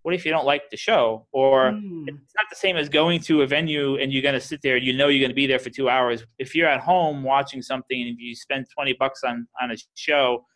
what 0.09 0.15
if 0.15 0.25
you 0.25 0.31
don't 0.31 0.47
like 0.47 0.71
the 0.71 0.77
show? 0.79 1.27
Or 1.33 1.73
mm. 1.73 2.09
it's 2.09 2.35
not 2.35 2.47
the 2.49 2.57
same 2.57 2.79
as 2.79 2.89
going 2.89 3.21
to 3.21 3.43
a 3.43 3.47
venue 3.47 3.99
and 3.99 4.11
you're 4.11 4.23
going 4.23 4.33
to 4.33 4.41
sit 4.41 4.63
there 4.63 4.77
and 4.77 4.87
you 4.87 4.95
know 4.95 5.09
you're 5.09 5.21
going 5.21 5.29
to 5.29 5.35
be 5.35 5.47
there 5.47 5.59
for 5.59 5.69
two 5.69 5.91
hours. 5.91 6.25
If 6.39 6.55
you're 6.55 6.67
at 6.67 6.81
home 6.81 7.23
watching 7.23 7.61
something 7.61 8.01
and 8.01 8.17
you 8.19 8.35
spend 8.35 8.65
20 8.75 8.95
bucks 8.95 9.21
on 9.23 9.47
on 9.61 9.71
a 9.73 9.77
show 9.95 10.47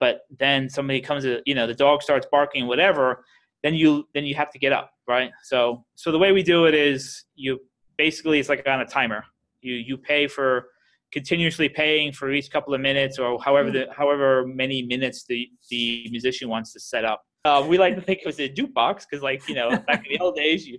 but 0.00 0.20
then 0.38 0.68
somebody 0.68 1.00
comes 1.00 1.22
to 1.24 1.40
you 1.46 1.54
know 1.54 1.66
the 1.66 1.72
dog 1.72 2.02
starts 2.02 2.26
barking 2.30 2.66
whatever 2.66 3.24
then 3.62 3.72
you 3.72 4.06
then 4.12 4.24
you 4.24 4.34
have 4.34 4.50
to 4.50 4.58
get 4.58 4.70
up 4.70 4.90
right? 5.08 5.30
So 5.44 5.82
so 5.94 6.12
the 6.12 6.18
way 6.18 6.32
we 6.32 6.42
do 6.42 6.66
it 6.66 6.74
is 6.74 7.24
you 7.36 7.58
basically 7.96 8.38
it's 8.38 8.50
like 8.50 8.68
on 8.68 8.82
a 8.82 8.86
timer. 8.86 9.24
You 9.62 9.76
you 9.76 9.96
pay 9.96 10.26
for 10.26 10.66
continuously 11.10 11.70
paying 11.70 12.12
for 12.12 12.30
each 12.32 12.50
couple 12.50 12.74
of 12.74 12.82
minutes 12.82 13.18
or 13.18 13.40
however 13.40 13.70
hmm. 13.70 13.76
the 13.76 13.86
however 13.96 14.46
many 14.46 14.82
minutes 14.82 15.24
the 15.26 15.48
the 15.70 16.06
musician 16.10 16.50
wants 16.50 16.74
to 16.74 16.80
set 16.80 17.06
up 17.06 17.22
uh, 17.44 17.64
we 17.66 17.78
like 17.78 17.94
to 17.94 18.00
think 18.00 18.20
it 18.20 18.26
was 18.26 18.40
a 18.40 18.48
jukebox 18.48 19.04
because, 19.08 19.22
like, 19.22 19.46
you 19.48 19.54
know, 19.54 19.70
back 19.86 20.06
in 20.06 20.12
the 20.12 20.20
old 20.20 20.36
days, 20.36 20.66
you 20.66 20.78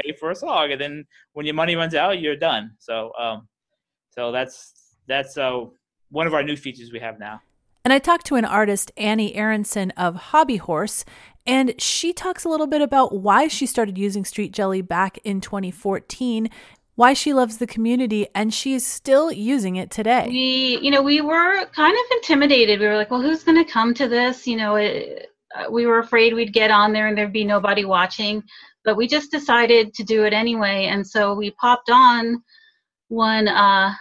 pay 0.00 0.12
for 0.12 0.30
a 0.30 0.34
song, 0.34 0.72
and 0.72 0.80
then 0.80 1.04
when 1.32 1.46
your 1.46 1.54
money 1.54 1.76
runs 1.76 1.94
out, 1.94 2.20
you're 2.20 2.36
done. 2.36 2.72
So, 2.78 3.12
um, 3.18 3.48
so 4.10 4.32
that's 4.32 4.94
that's 5.06 5.36
uh, 5.36 5.64
one 6.10 6.26
of 6.26 6.34
our 6.34 6.42
new 6.42 6.56
features 6.56 6.92
we 6.92 7.00
have 7.00 7.18
now. 7.18 7.40
And 7.84 7.92
I 7.92 7.98
talked 7.98 8.26
to 8.26 8.34
an 8.34 8.44
artist, 8.44 8.90
Annie 8.96 9.36
Aronson 9.36 9.92
of 9.92 10.16
Hobby 10.16 10.56
Horse, 10.56 11.04
and 11.46 11.80
she 11.80 12.12
talks 12.12 12.44
a 12.44 12.48
little 12.48 12.66
bit 12.66 12.82
about 12.82 13.14
why 13.14 13.46
she 13.46 13.66
started 13.66 13.96
using 13.96 14.24
Street 14.24 14.52
Jelly 14.52 14.82
back 14.82 15.18
in 15.24 15.40
2014 15.40 16.50
why 16.96 17.12
she 17.12 17.34
loves 17.34 17.58
the 17.58 17.66
community 17.66 18.26
and 18.34 18.52
she's 18.52 18.84
still 18.84 19.30
using 19.30 19.76
it 19.76 19.90
today. 19.90 20.26
We, 20.28 20.78
you 20.80 20.90
know, 20.90 21.02
we 21.02 21.20
were 21.20 21.66
kind 21.66 21.94
of 21.94 22.16
intimidated. 22.16 22.80
We 22.80 22.86
were 22.86 22.96
like, 22.96 23.10
well, 23.10 23.20
who's 23.20 23.44
going 23.44 23.62
to 23.62 23.70
come 23.70 23.92
to 23.94 24.08
this? 24.08 24.46
You 24.46 24.56
know, 24.56 24.76
it, 24.76 25.30
uh, 25.56 25.70
we 25.70 25.86
were 25.86 25.98
afraid 25.98 26.34
we'd 26.34 26.52
get 26.52 26.70
on 26.70 26.92
there 26.92 27.08
and 27.08 27.16
there'd 27.16 27.32
be 27.32 27.44
nobody 27.44 27.84
watching, 27.84 28.42
but 28.84 28.96
we 28.96 29.06
just 29.06 29.30
decided 29.30 29.94
to 29.94 30.04
do 30.04 30.24
it 30.24 30.32
anyway. 30.32 30.86
And 30.86 31.06
so 31.06 31.34
we 31.34 31.50
popped 31.52 31.90
on 31.90 32.42
one 33.08 33.48
uh, 33.48 33.92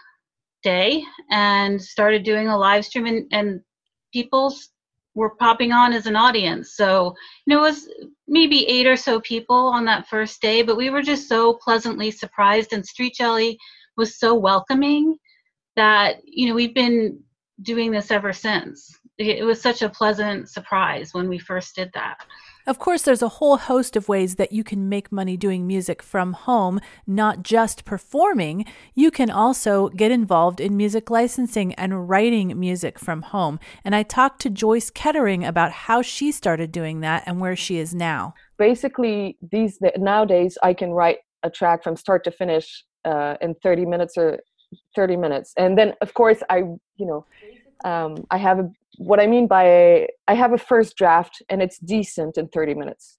day 0.63 1.03
and 1.31 1.81
started 1.81 2.23
doing 2.23 2.47
a 2.47 2.57
live 2.57 2.85
stream, 2.85 3.05
and, 3.05 3.27
and 3.31 3.61
people 4.13 4.53
were 5.13 5.35
popping 5.35 5.71
on 5.71 5.93
as 5.93 6.07
an 6.07 6.15
audience. 6.15 6.75
So, 6.75 7.13
you 7.45 7.53
know, 7.53 7.59
it 7.59 7.69
was 7.69 7.89
maybe 8.27 8.67
eight 8.67 8.85
or 8.85 8.97
so 8.97 9.21
people 9.21 9.55
on 9.55 9.85
that 9.85 10.07
first 10.07 10.41
day, 10.41 10.61
but 10.61 10.77
we 10.77 10.89
were 10.89 11.01
just 11.01 11.29
so 11.29 11.53
pleasantly 11.53 12.11
surprised. 12.11 12.73
And 12.73 12.85
Street 12.85 13.13
Jelly 13.17 13.57
was 13.95 14.19
so 14.19 14.35
welcoming 14.35 15.15
that, 15.75 16.17
you 16.25 16.49
know, 16.49 16.55
we've 16.55 16.75
been 16.75 17.19
doing 17.61 17.91
this 17.91 18.11
ever 18.11 18.33
since 18.33 18.99
it 19.17 19.45
was 19.45 19.61
such 19.61 19.81
a 19.81 19.89
pleasant 19.89 20.49
surprise 20.49 21.13
when 21.13 21.29
we 21.29 21.39
first 21.39 21.75
did 21.75 21.91
that. 21.93 22.17
Of 22.67 22.79
course, 22.79 23.03
there's 23.03 23.21
a 23.21 23.29
whole 23.29 23.57
host 23.57 23.95
of 23.95 24.09
ways 24.09 24.35
that 24.35 24.51
you 24.51 24.63
can 24.63 24.89
make 24.89 25.11
money 25.11 25.37
doing 25.37 25.67
music 25.67 26.01
from 26.01 26.33
home, 26.33 26.81
not 27.05 27.43
just 27.43 27.85
performing. 27.85 28.65
You 28.95 29.11
can 29.11 29.29
also 29.29 29.89
get 29.89 30.11
involved 30.11 30.59
in 30.59 30.75
music 30.75 31.11
licensing 31.11 31.75
and 31.75 32.09
writing 32.09 32.59
music 32.59 32.97
from 32.97 33.21
home. 33.21 33.59
And 33.83 33.95
I 33.95 34.01
talked 34.01 34.41
to 34.41 34.49
Joyce 34.49 34.89
Kettering 34.89 35.45
about 35.45 35.71
how 35.71 36.01
she 36.01 36.31
started 36.31 36.71
doing 36.71 37.01
that 37.01 37.23
and 37.27 37.39
where 37.39 37.55
she 37.55 37.77
is 37.77 37.93
now. 37.93 38.33
Basically, 38.57 39.37
these 39.51 39.77
nowadays 39.95 40.57
I 40.63 40.73
can 40.73 40.91
write 40.91 41.19
a 41.43 41.51
track 41.51 41.83
from 41.83 41.95
start 41.95 42.23
to 42.23 42.31
finish 42.31 42.83
uh, 43.05 43.35
in 43.41 43.53
30 43.61 43.85
minutes 43.85 44.17
or 44.17 44.39
30 44.95 45.17
minutes, 45.17 45.53
and 45.55 45.77
then 45.77 45.93
of 46.01 46.15
course 46.15 46.41
I, 46.49 46.57
you 46.57 47.05
know, 47.05 47.25
um, 47.83 48.25
I 48.31 48.37
have 48.37 48.59
a, 48.59 48.71
what 48.97 49.19
I 49.19 49.27
mean 49.27 49.47
by 49.47 50.07
I 50.27 50.33
have 50.33 50.53
a 50.53 50.57
first 50.57 50.95
draft 50.95 51.41
and 51.49 51.61
it's 51.61 51.77
decent 51.79 52.37
in 52.37 52.47
30 52.49 52.75
minutes. 52.75 53.17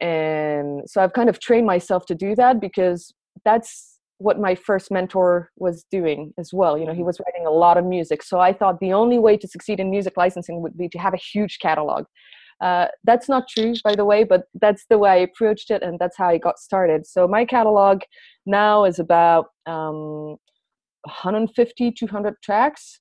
And 0.00 0.82
so 0.86 1.02
I've 1.02 1.12
kind 1.12 1.28
of 1.28 1.40
trained 1.40 1.66
myself 1.66 2.06
to 2.06 2.14
do 2.14 2.34
that 2.36 2.60
because 2.60 3.12
that's 3.44 3.98
what 4.18 4.38
my 4.38 4.54
first 4.54 4.90
mentor 4.90 5.50
was 5.56 5.84
doing 5.90 6.34
as 6.38 6.52
well. 6.52 6.76
You 6.76 6.86
know, 6.86 6.94
he 6.94 7.02
was 7.02 7.20
writing 7.24 7.46
a 7.46 7.50
lot 7.50 7.78
of 7.78 7.84
music. 7.84 8.22
So 8.22 8.40
I 8.40 8.52
thought 8.52 8.80
the 8.80 8.92
only 8.92 9.18
way 9.18 9.36
to 9.36 9.46
succeed 9.46 9.80
in 9.80 9.90
music 9.90 10.16
licensing 10.16 10.60
would 10.60 10.76
be 10.76 10.88
to 10.90 10.98
have 10.98 11.14
a 11.14 11.18
huge 11.18 11.58
catalog. 11.60 12.04
Uh, 12.60 12.86
that's 13.04 13.28
not 13.28 13.48
true, 13.48 13.74
by 13.84 13.94
the 13.94 14.04
way, 14.04 14.24
but 14.24 14.44
that's 14.60 14.84
the 14.90 14.98
way 14.98 15.10
I 15.10 15.16
approached 15.16 15.70
it, 15.70 15.82
and 15.82 15.98
that's 15.98 16.16
how 16.16 16.28
I 16.28 16.38
got 16.38 16.58
started. 16.58 17.06
So 17.06 17.28
my 17.28 17.44
catalog 17.44 18.00
now 18.46 18.84
is 18.84 18.98
about 18.98 19.46
um, 19.66 20.36
150, 21.04 21.92
200 21.92 22.34
tracks, 22.42 22.98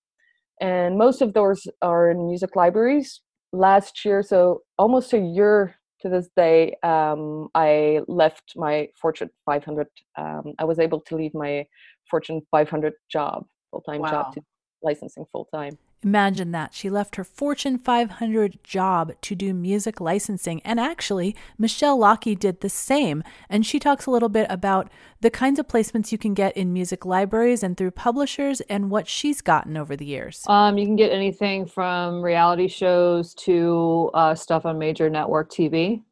and 0.59 0.97
most 0.97 1.21
of 1.21 1.33
those 1.33 1.67
are 1.81 2.09
in 2.09 2.25
music 2.25 2.55
libraries. 2.55 3.21
Last 3.53 4.03
year, 4.03 4.21
so 4.23 4.61
almost 4.77 5.13
a 5.13 5.19
year 5.19 5.75
to 6.01 6.09
this 6.09 6.29
day, 6.35 6.75
um, 6.83 7.47
I 7.55 8.01
left 8.07 8.53
my 8.55 8.89
Fortune 9.01 9.29
500. 9.45 9.87
Um, 10.17 10.53
I 10.59 10.65
was 10.65 10.79
able 10.79 11.01
to 11.01 11.15
leave 11.15 11.33
my 11.33 11.65
Fortune 12.09 12.41
500 12.51 12.93
job, 13.09 13.45
full 13.71 13.81
time 13.81 14.01
wow. 14.01 14.11
job, 14.11 14.33
to 14.33 14.41
licensing 14.83 15.25
full 15.31 15.45
time. 15.53 15.77
Imagine 16.03 16.51
that. 16.51 16.75
She 16.75 16.91
left 16.91 17.15
her 17.15 17.23
Fortune 17.23 17.79
500 17.79 18.63
job 18.63 19.13
to 19.21 19.35
do 19.35 19.53
music 19.53 19.99
licensing. 19.99 20.61
And 20.63 20.79
actually, 20.79 21.35
Michelle 21.57 21.97
Lockey 21.97 22.35
did 22.35 22.61
the 22.61 22.69
same. 22.69 23.23
And 23.49 23.65
she 23.65 23.79
talks 23.79 24.05
a 24.05 24.11
little 24.11 24.29
bit 24.29 24.45
about 24.49 24.91
the 25.21 25.31
kinds 25.31 25.57
of 25.57 25.67
placements 25.67 26.11
you 26.11 26.19
can 26.19 26.35
get 26.35 26.55
in 26.55 26.71
music 26.71 27.03
libraries 27.03 27.63
and 27.63 27.75
through 27.75 27.91
publishers 27.91 28.61
and 28.61 28.91
what 28.91 29.07
she's 29.07 29.41
gotten 29.41 29.75
over 29.75 29.95
the 29.95 30.05
years. 30.05 30.43
Um, 30.47 30.77
you 30.77 30.85
can 30.85 30.95
get 30.95 31.11
anything 31.11 31.65
from 31.65 32.21
reality 32.21 32.67
shows 32.67 33.33
to 33.35 34.11
uh, 34.13 34.35
stuff 34.35 34.67
on 34.67 34.77
major 34.77 35.09
network 35.09 35.51
TV. 35.51 36.03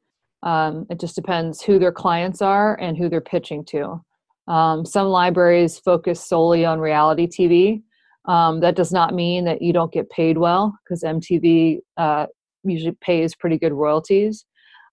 Um, 0.42 0.88
it 0.90 1.00
just 1.00 1.16
depends 1.16 1.62
who 1.62 1.78
their 1.78 1.92
clients 1.92 2.42
are 2.42 2.76
and 2.80 2.98
who 2.98 3.08
they're 3.08 3.22
pitching 3.22 3.64
to. 3.66 4.04
Um, 4.48 4.86
some 4.86 5.08
libraries 5.08 5.80
focus 5.80 6.24
solely 6.24 6.66
on 6.66 6.80
reality 6.80 7.28
TV 7.28 7.82
um, 8.28 8.60
that 8.62 8.76
does 8.76 8.92
not 8.92 9.14
mean 9.14 9.46
that 9.46 9.62
you 9.62 9.74
don't 9.74 9.92
get 9.92 10.10
paid 10.10 10.38
well 10.38 10.78
because 10.84 11.04
MTV 11.04 11.80
uh, 11.98 12.26
usually 12.64 12.98
pays 13.02 13.36
pretty 13.36 13.58
good 13.58 13.74
royalties. 13.74 14.46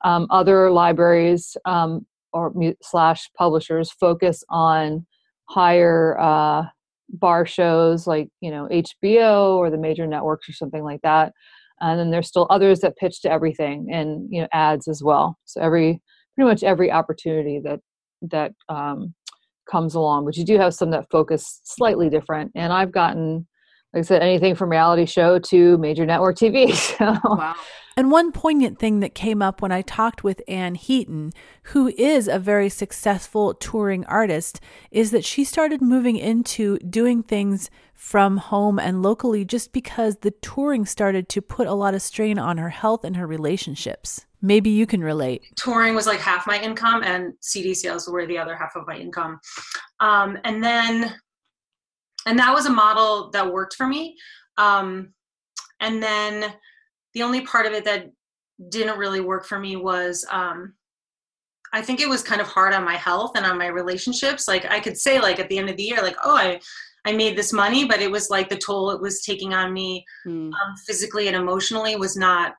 Um, 0.04 0.26
other 0.30 0.70
libraries 0.70 1.56
um, 1.64 2.06
or 2.32 2.52
slash 2.82 3.30
publishers 3.36 3.90
focus 3.92 4.42
on 4.48 5.06
higher 5.48 6.18
uh, 6.18 6.64
bar 7.08 7.44
shows 7.46 8.06
like 8.06 8.28
you 8.40 8.50
know 8.50 8.68
HBO 8.70 9.56
or 9.56 9.70
the 9.70 9.78
major 9.78 10.06
networks 10.06 10.48
or 10.48 10.52
something 10.52 10.82
like 10.82 11.00
that. 11.02 11.32
And 11.80 11.98
then 11.98 12.10
there's 12.10 12.28
still 12.28 12.46
others 12.48 12.80
that 12.80 12.96
pitch 12.96 13.22
to 13.22 13.30
everything 13.30 13.88
and 13.92 14.28
you 14.30 14.42
know 14.42 14.48
ads 14.52 14.88
as 14.88 15.02
well. 15.02 15.38
So 15.44 15.60
every 15.60 16.00
pretty 16.34 16.48
much 16.48 16.62
every 16.62 16.90
opportunity 16.90 17.60
that 17.64 17.80
that 18.22 18.52
um, 18.68 19.14
comes 19.70 19.94
along, 19.94 20.24
but 20.24 20.36
you 20.36 20.44
do 20.44 20.58
have 20.58 20.74
some 20.74 20.90
that 20.90 21.08
focus 21.10 21.60
slightly 21.64 22.08
different. 22.08 22.52
And 22.54 22.72
I've 22.72 22.92
gotten, 22.92 23.46
like 23.92 24.00
I 24.00 24.02
said, 24.02 24.22
anything 24.22 24.54
from 24.54 24.70
reality 24.70 25.06
show 25.06 25.38
to 25.38 25.78
major 25.78 26.06
network 26.06 26.36
TV. 26.36 26.72
So. 26.98 27.18
Wow. 27.24 27.54
And 27.96 28.10
one 28.10 28.32
poignant 28.32 28.78
thing 28.78 29.00
that 29.00 29.14
came 29.14 29.42
up 29.42 29.60
when 29.60 29.72
I 29.72 29.82
talked 29.82 30.24
with 30.24 30.42
Anne 30.48 30.74
Heaton, 30.74 31.32
who 31.64 31.88
is 31.88 32.26
a 32.26 32.38
very 32.38 32.68
successful 32.68 33.54
touring 33.54 34.04
artist, 34.06 34.60
is 34.90 35.10
that 35.10 35.24
she 35.24 35.44
started 35.44 35.82
moving 35.82 36.16
into 36.16 36.78
doing 36.78 37.22
things 37.22 37.70
from 37.94 38.38
home 38.38 38.78
and 38.78 39.02
locally 39.02 39.44
just 39.44 39.72
because 39.72 40.16
the 40.16 40.30
touring 40.30 40.86
started 40.86 41.28
to 41.28 41.42
put 41.42 41.66
a 41.66 41.74
lot 41.74 41.94
of 41.94 42.02
strain 42.02 42.38
on 42.38 42.58
her 42.58 42.70
health 42.70 43.04
and 43.04 43.16
her 43.16 43.26
relationships. 43.26 44.26
Maybe 44.40 44.70
you 44.70 44.86
can 44.86 45.04
relate. 45.04 45.44
Touring 45.54 45.94
was 45.94 46.06
like 46.06 46.18
half 46.18 46.46
my 46.46 46.60
income, 46.60 47.04
and 47.04 47.34
CD 47.40 47.74
sales 47.74 48.08
were 48.08 48.26
the 48.26 48.38
other 48.38 48.56
half 48.56 48.74
of 48.74 48.86
my 48.88 48.96
income. 48.96 49.38
Um, 50.00 50.36
and 50.42 50.64
then, 50.64 51.14
and 52.26 52.38
that 52.38 52.52
was 52.52 52.66
a 52.66 52.70
model 52.70 53.30
that 53.30 53.52
worked 53.52 53.74
for 53.74 53.86
me. 53.86 54.16
Um, 54.56 55.12
and 55.78 56.02
then 56.02 56.52
the 57.14 57.22
only 57.22 57.42
part 57.42 57.66
of 57.66 57.72
it 57.72 57.84
that 57.84 58.10
didn't 58.68 58.98
really 58.98 59.20
work 59.20 59.46
for 59.46 59.58
me 59.58 59.76
was 59.76 60.26
um, 60.30 60.74
I 61.72 61.82
think 61.82 62.00
it 62.00 62.08
was 62.08 62.22
kind 62.22 62.40
of 62.40 62.46
hard 62.46 62.74
on 62.74 62.84
my 62.84 62.96
health 62.96 63.32
and 63.34 63.46
on 63.46 63.58
my 63.58 63.66
relationships. 63.66 64.46
Like 64.46 64.66
I 64.66 64.78
could 64.80 64.96
say, 64.96 65.20
like 65.20 65.38
at 65.38 65.48
the 65.48 65.58
end 65.58 65.70
of 65.70 65.76
the 65.76 65.82
year, 65.82 66.02
like, 66.02 66.16
oh, 66.24 66.36
I 66.36 66.60
I 67.04 67.12
made 67.12 67.36
this 67.36 67.52
money, 67.52 67.84
but 67.84 68.00
it 68.00 68.10
was 68.10 68.30
like 68.30 68.48
the 68.48 68.56
toll 68.56 68.90
it 68.90 69.00
was 69.00 69.22
taking 69.22 69.54
on 69.54 69.72
me 69.72 70.04
mm. 70.26 70.46
um, 70.52 70.76
physically 70.86 71.26
and 71.28 71.36
emotionally 71.36 71.96
was 71.96 72.16
not 72.16 72.54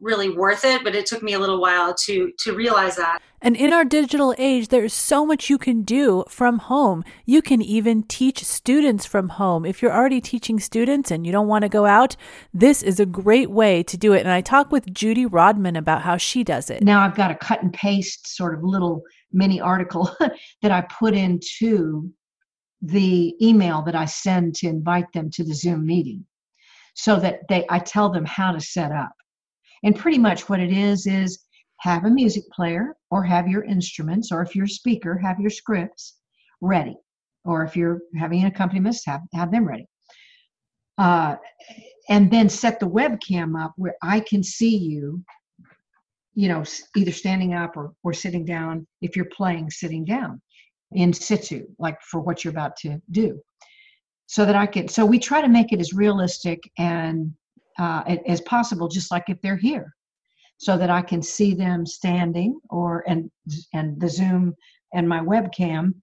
really 0.00 0.28
worth 0.28 0.64
it 0.64 0.84
but 0.84 0.94
it 0.94 1.06
took 1.06 1.22
me 1.22 1.32
a 1.32 1.38
little 1.38 1.60
while 1.60 1.94
to 1.94 2.32
to 2.38 2.54
realize 2.54 2.96
that. 2.96 3.20
And 3.40 3.56
in 3.56 3.72
our 3.72 3.84
digital 3.84 4.34
age 4.36 4.68
there's 4.68 4.92
so 4.92 5.24
much 5.24 5.48
you 5.48 5.58
can 5.58 5.82
do 5.82 6.24
from 6.28 6.58
home. 6.58 7.02
You 7.24 7.40
can 7.40 7.62
even 7.62 8.02
teach 8.02 8.44
students 8.44 9.06
from 9.06 9.30
home. 9.30 9.64
If 9.64 9.80
you're 9.80 9.92
already 9.92 10.20
teaching 10.20 10.60
students 10.60 11.10
and 11.10 11.24
you 11.24 11.32
don't 11.32 11.48
want 11.48 11.62
to 11.62 11.68
go 11.68 11.86
out 11.86 12.16
this 12.52 12.82
is 12.82 13.00
a 13.00 13.06
great 13.06 13.50
way 13.50 13.82
to 13.84 13.96
do 13.96 14.12
it. 14.12 14.20
And 14.20 14.30
i 14.30 14.40
talked 14.40 14.70
with 14.70 14.92
judy 14.92 15.26
rodman 15.26 15.76
about 15.76 16.02
how 16.02 16.16
she 16.16 16.44
does 16.44 16.68
it. 16.68 16.82
Now 16.82 17.00
i've 17.00 17.16
got 17.16 17.30
a 17.30 17.36
cut 17.36 17.62
and 17.62 17.72
paste 17.72 18.36
sort 18.36 18.54
of 18.54 18.62
little 18.62 19.02
mini 19.32 19.60
article 19.60 20.14
that 20.62 20.72
i 20.72 20.82
put 20.82 21.14
into 21.14 22.10
the 22.82 23.34
email 23.40 23.82
that 23.82 23.94
i 23.94 24.04
send 24.04 24.54
to 24.54 24.66
invite 24.66 25.10
them 25.14 25.30
to 25.30 25.42
the 25.42 25.54
zoom 25.54 25.86
meeting 25.86 26.24
so 26.94 27.18
that 27.18 27.40
they 27.48 27.64
i 27.70 27.78
tell 27.78 28.10
them 28.10 28.26
how 28.26 28.52
to 28.52 28.60
set 28.60 28.92
up 28.92 29.12
and 29.84 29.94
pretty 29.94 30.18
much 30.18 30.48
what 30.48 30.60
it 30.60 30.72
is 30.72 31.06
is 31.06 31.44
have 31.80 32.04
a 32.04 32.10
music 32.10 32.44
player 32.50 32.96
or 33.10 33.22
have 33.22 33.46
your 33.46 33.62
instruments, 33.64 34.32
or 34.32 34.42
if 34.42 34.56
you're 34.56 34.64
a 34.64 34.68
speaker, 34.68 35.18
have 35.18 35.38
your 35.38 35.50
scripts 35.50 36.16
ready. 36.60 36.96
Or 37.44 37.62
if 37.62 37.76
you're 37.76 38.00
having 38.16 38.50
accompanimists, 38.50 39.02
have, 39.06 39.20
have 39.34 39.52
them 39.52 39.68
ready. 39.68 39.86
Uh, 40.96 41.36
and 42.08 42.30
then 42.30 42.48
set 42.48 42.80
the 42.80 42.88
webcam 42.88 43.62
up 43.62 43.74
where 43.76 43.96
I 44.02 44.20
can 44.20 44.42
see 44.42 44.76
you, 44.76 45.22
you 46.34 46.48
know, 46.48 46.64
either 46.96 47.12
standing 47.12 47.52
up 47.52 47.76
or, 47.76 47.92
or 48.02 48.14
sitting 48.14 48.46
down 48.46 48.86
if 49.02 49.14
you're 49.14 49.26
playing 49.26 49.70
sitting 49.70 50.04
down 50.06 50.40
in 50.92 51.12
situ, 51.12 51.66
like 51.78 52.00
for 52.00 52.20
what 52.20 52.44
you're 52.44 52.52
about 52.52 52.76
to 52.76 53.00
do. 53.10 53.38
So 54.26 54.46
that 54.46 54.56
I 54.56 54.66
can, 54.66 54.88
so 54.88 55.04
we 55.04 55.18
try 55.18 55.42
to 55.42 55.48
make 55.48 55.72
it 55.72 55.80
as 55.80 55.92
realistic 55.92 56.62
and 56.78 57.34
uh, 57.78 58.16
as 58.26 58.40
possible, 58.42 58.88
just 58.88 59.10
like 59.10 59.24
if 59.28 59.40
they're 59.40 59.56
here, 59.56 59.94
so 60.58 60.76
that 60.78 60.90
I 60.90 61.02
can 61.02 61.22
see 61.22 61.54
them 61.54 61.86
standing, 61.86 62.58
or 62.70 63.04
and 63.06 63.30
and 63.72 64.00
the 64.00 64.08
Zoom 64.08 64.54
and 64.92 65.08
my 65.08 65.20
webcam 65.20 65.94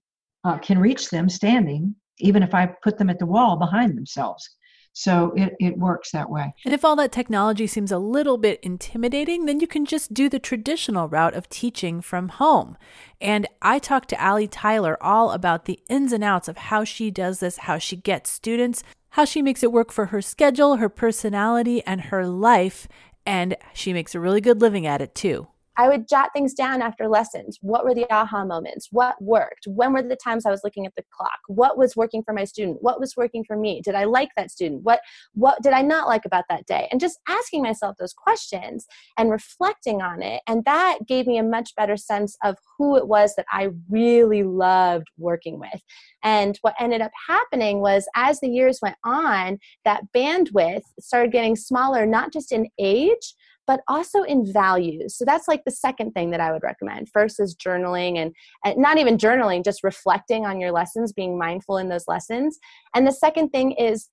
uh, 0.44 0.58
can 0.58 0.78
reach 0.78 1.10
them 1.10 1.28
standing, 1.28 1.94
even 2.18 2.42
if 2.42 2.54
I 2.54 2.66
put 2.82 2.98
them 2.98 3.10
at 3.10 3.18
the 3.18 3.26
wall 3.26 3.56
behind 3.56 3.96
themselves. 3.96 4.48
So 4.94 5.32
it, 5.36 5.54
it 5.58 5.78
works 5.78 6.10
that 6.10 6.28
way. 6.28 6.52
And 6.66 6.74
if 6.74 6.84
all 6.84 6.96
that 6.96 7.12
technology 7.12 7.66
seems 7.66 7.90
a 7.90 7.98
little 7.98 8.36
bit 8.36 8.60
intimidating, 8.62 9.46
then 9.46 9.58
you 9.58 9.66
can 9.66 9.86
just 9.86 10.12
do 10.12 10.28
the 10.28 10.38
traditional 10.38 11.08
route 11.08 11.32
of 11.32 11.48
teaching 11.48 12.02
from 12.02 12.28
home. 12.28 12.76
And 13.18 13.48
I 13.62 13.78
talked 13.78 14.10
to 14.10 14.20
Allie 14.20 14.48
Tyler 14.48 15.02
all 15.02 15.30
about 15.30 15.64
the 15.64 15.80
ins 15.88 16.12
and 16.12 16.22
outs 16.22 16.46
of 16.46 16.58
how 16.58 16.84
she 16.84 17.10
does 17.10 17.40
this, 17.40 17.58
how 17.58 17.78
she 17.78 17.96
gets 17.96 18.30
students 18.30 18.82
how 19.12 19.24
she 19.24 19.42
makes 19.42 19.62
it 19.62 19.72
work 19.72 19.92
for 19.92 20.06
her 20.06 20.22
schedule, 20.22 20.76
her 20.76 20.88
personality, 20.88 21.82
and 21.86 22.02
her 22.02 22.26
life. 22.26 22.88
And 23.24 23.56
she 23.72 23.92
makes 23.92 24.14
a 24.14 24.20
really 24.20 24.40
good 24.40 24.60
living 24.60 24.86
at 24.86 25.00
it 25.00 25.14
too. 25.14 25.48
I 25.76 25.88
would 25.88 26.08
jot 26.08 26.30
things 26.34 26.54
down 26.54 26.82
after 26.82 27.08
lessons. 27.08 27.58
What 27.62 27.84
were 27.84 27.94
the 27.94 28.10
aha 28.12 28.44
moments? 28.44 28.88
What 28.90 29.20
worked? 29.20 29.66
When 29.66 29.92
were 29.92 30.02
the 30.02 30.16
times 30.16 30.44
I 30.44 30.50
was 30.50 30.62
looking 30.64 30.86
at 30.86 30.94
the 30.96 31.04
clock? 31.10 31.38
What 31.48 31.78
was 31.78 31.96
working 31.96 32.22
for 32.22 32.34
my 32.34 32.44
student? 32.44 32.78
What 32.80 33.00
was 33.00 33.16
working 33.16 33.44
for 33.44 33.56
me? 33.56 33.80
Did 33.82 33.94
I 33.94 34.04
like 34.04 34.30
that 34.36 34.50
student? 34.50 34.82
What 34.82 35.00
what 35.34 35.62
did 35.62 35.72
I 35.72 35.82
not 35.82 36.08
like 36.08 36.24
about 36.24 36.44
that 36.48 36.66
day? 36.66 36.88
And 36.90 37.00
just 37.00 37.18
asking 37.28 37.62
myself 37.62 37.96
those 37.98 38.12
questions 38.12 38.86
and 39.16 39.30
reflecting 39.30 40.02
on 40.02 40.22
it. 40.22 40.42
And 40.46 40.64
that 40.64 40.98
gave 41.06 41.26
me 41.26 41.38
a 41.38 41.42
much 41.42 41.74
better 41.76 41.96
sense 41.96 42.36
of 42.44 42.56
who 42.78 42.96
it 42.96 43.08
was 43.08 43.34
that 43.36 43.46
I 43.50 43.70
really 43.88 44.42
loved 44.42 45.06
working 45.18 45.58
with. 45.58 45.82
And 46.22 46.58
what 46.62 46.74
ended 46.78 47.00
up 47.00 47.12
happening 47.28 47.80
was 47.80 48.06
as 48.14 48.40
the 48.40 48.48
years 48.48 48.78
went 48.82 48.96
on, 49.04 49.58
that 49.84 50.04
bandwidth 50.14 50.82
started 51.00 51.32
getting 51.32 51.56
smaller, 51.56 52.06
not 52.06 52.32
just 52.32 52.52
in 52.52 52.68
age, 52.78 53.34
but 53.66 53.80
also 53.88 54.22
in 54.22 54.50
values. 54.50 55.16
So 55.16 55.24
that's 55.24 55.48
like 55.48 55.64
the 55.64 55.70
second 55.70 56.12
thing 56.12 56.30
that 56.30 56.40
I 56.40 56.52
would 56.52 56.62
recommend. 56.62 57.08
First 57.08 57.40
is 57.40 57.54
journaling 57.54 58.16
and, 58.18 58.34
and 58.64 58.78
not 58.78 58.98
even 58.98 59.18
journaling, 59.18 59.64
just 59.64 59.84
reflecting 59.84 60.44
on 60.46 60.60
your 60.60 60.72
lessons, 60.72 61.12
being 61.12 61.38
mindful 61.38 61.78
in 61.78 61.88
those 61.88 62.08
lessons. 62.08 62.58
And 62.94 63.06
the 63.06 63.12
second 63.12 63.50
thing 63.50 63.72
is 63.72 64.08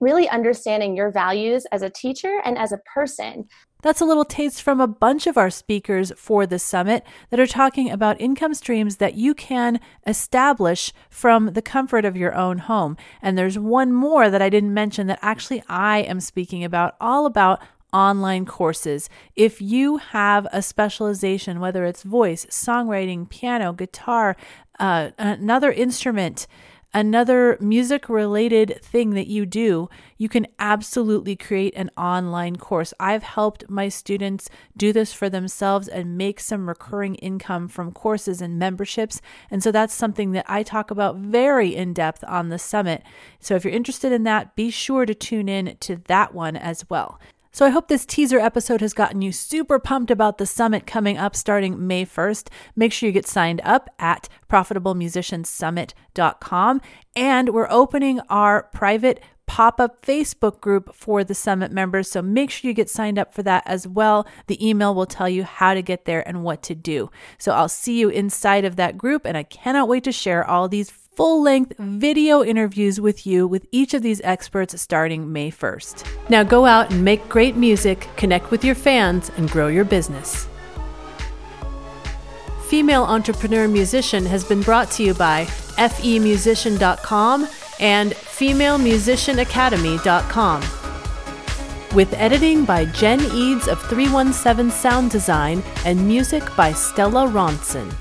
really 0.00 0.28
understanding 0.28 0.96
your 0.96 1.10
values 1.10 1.66
as 1.72 1.82
a 1.82 1.90
teacher 1.90 2.40
and 2.44 2.56
as 2.56 2.72
a 2.72 2.78
person. 2.94 3.48
That's 3.82 4.00
a 4.00 4.04
little 4.04 4.24
taste 4.24 4.62
from 4.62 4.80
a 4.80 4.88
bunch 4.88 5.26
of 5.28 5.36
our 5.36 5.50
speakers 5.50 6.12
for 6.16 6.46
the 6.46 6.58
summit 6.58 7.04
that 7.30 7.38
are 7.38 7.46
talking 7.46 7.90
about 7.90 8.20
income 8.20 8.54
streams 8.54 8.96
that 8.96 9.14
you 9.14 9.34
can 9.34 9.78
establish 10.06 10.92
from 11.10 11.52
the 11.52 11.62
comfort 11.62 12.04
of 12.04 12.16
your 12.16 12.34
own 12.34 12.58
home. 12.58 12.96
And 13.22 13.38
there's 13.38 13.58
one 13.58 13.92
more 13.92 14.30
that 14.30 14.42
I 14.42 14.50
didn't 14.50 14.74
mention 14.74 15.06
that 15.06 15.20
actually 15.22 15.62
I 15.68 15.98
am 15.98 16.20
speaking 16.20 16.64
about, 16.64 16.96
all 17.00 17.24
about 17.24 17.60
online 17.92 18.46
courses. 18.46 19.08
If 19.36 19.60
you 19.60 19.98
have 19.98 20.46
a 20.52 20.62
specialization, 20.62 21.60
whether 21.60 21.84
it's 21.84 22.02
voice, 22.02 22.46
songwriting, 22.46 23.28
piano, 23.28 23.72
guitar, 23.72 24.36
uh, 24.78 25.10
another 25.18 25.72
instrument, 25.72 26.46
another 26.94 27.58
music 27.60 28.08
related 28.08 28.80
thing 28.82 29.10
that 29.10 29.26
you 29.26 29.44
do, 29.44 29.88
you 30.16 30.28
can 30.28 30.46
absolutely 30.58 31.36
create 31.36 31.74
an 31.76 31.90
online 31.98 32.56
course. 32.56 32.94
I've 32.98 33.22
helped 33.22 33.68
my 33.68 33.88
students 33.88 34.48
do 34.76 34.92
this 34.92 35.12
for 35.12 35.28
themselves 35.28 35.86
and 35.86 36.16
make 36.16 36.40
some 36.40 36.68
recurring 36.68 37.16
income 37.16 37.68
from 37.68 37.92
courses 37.92 38.40
and 38.40 38.58
memberships. 38.58 39.20
And 39.50 39.62
so 39.62 39.70
that's 39.70 39.94
something 39.94 40.32
that 40.32 40.46
I 40.48 40.62
talk 40.62 40.90
about 40.90 41.16
very 41.16 41.74
in 41.76 41.92
depth 41.92 42.24
on 42.26 42.48
the 42.48 42.58
summit. 42.58 43.02
So 43.38 43.54
if 43.54 43.64
you're 43.64 43.74
interested 43.74 44.12
in 44.12 44.22
that, 44.24 44.56
be 44.56 44.70
sure 44.70 45.04
to 45.04 45.14
tune 45.14 45.48
in 45.48 45.76
to 45.80 45.96
that 46.06 46.34
one 46.34 46.56
as 46.56 46.88
well. 46.88 47.20
So 47.50 47.66
I 47.66 47.70
hope 47.70 47.88
this 47.88 48.06
teaser 48.06 48.38
episode 48.38 48.80
has 48.80 48.94
gotten 48.94 49.22
you 49.22 49.32
super 49.32 49.78
pumped 49.78 50.10
about 50.10 50.38
the 50.38 50.46
summit 50.46 50.86
coming 50.86 51.18
up 51.18 51.34
starting 51.34 51.86
May 51.86 52.04
1st. 52.04 52.48
Make 52.76 52.92
sure 52.92 53.06
you 53.06 53.12
get 53.12 53.26
signed 53.26 53.62
up 53.64 53.88
at 53.98 54.28
profitablemusiciansummit.com. 54.48 56.80
And 57.16 57.48
we're 57.50 57.70
opening 57.70 58.20
our 58.28 58.64
private 58.72 59.22
pop 59.46 59.80
up 59.80 60.02
Facebook 60.02 60.60
group 60.60 60.94
for 60.94 61.24
the 61.24 61.34
summit 61.34 61.72
members. 61.72 62.10
So 62.10 62.22
make 62.22 62.50
sure 62.50 62.68
you 62.68 62.74
get 62.74 62.90
signed 62.90 63.18
up 63.18 63.32
for 63.32 63.42
that 63.42 63.62
as 63.66 63.88
well. 63.88 64.26
The 64.46 64.68
email 64.68 64.94
will 64.94 65.06
tell 65.06 65.28
you 65.28 65.42
how 65.42 65.74
to 65.74 65.82
get 65.82 66.04
there 66.04 66.26
and 66.28 66.44
what 66.44 66.62
to 66.64 66.74
do. 66.74 67.10
So 67.38 67.52
I'll 67.52 67.68
see 67.68 67.98
you 67.98 68.10
inside 68.10 68.66
of 68.66 68.76
that 68.76 68.98
group, 68.98 69.24
and 69.24 69.38
I 69.38 69.42
cannot 69.42 69.88
wait 69.88 70.04
to 70.04 70.12
share 70.12 70.46
all 70.46 70.68
these 70.68 70.92
full 71.18 71.42
length 71.42 71.74
video 71.80 72.44
interviews 72.44 73.00
with 73.00 73.26
you 73.26 73.44
with 73.44 73.66
each 73.72 73.92
of 73.92 74.02
these 74.02 74.20
experts 74.22 74.80
starting 74.80 75.32
May 75.32 75.50
1st. 75.50 76.30
Now 76.30 76.44
go 76.44 76.64
out 76.64 76.92
and 76.92 77.04
make 77.04 77.28
great 77.28 77.56
music, 77.56 78.06
connect 78.16 78.52
with 78.52 78.64
your 78.64 78.76
fans, 78.76 79.28
and 79.36 79.50
grow 79.50 79.66
your 79.66 79.84
business. 79.84 80.46
Female 82.68 83.02
Entrepreneur 83.02 83.66
Musician 83.66 84.24
has 84.26 84.44
been 84.44 84.62
brought 84.62 84.92
to 84.92 85.02
you 85.02 85.12
by 85.12 85.46
femusician.com 85.46 87.48
and 87.80 88.12
femalemusicianacademy.com. 88.12 90.60
With 91.96 92.14
editing 92.14 92.64
by 92.64 92.84
Jen 92.84 93.22
Eads 93.34 93.66
of 93.66 93.82
317 93.88 94.70
Sound 94.70 95.10
Design 95.10 95.64
and 95.84 96.06
music 96.06 96.44
by 96.54 96.72
Stella 96.72 97.26
Ronson. 97.26 97.92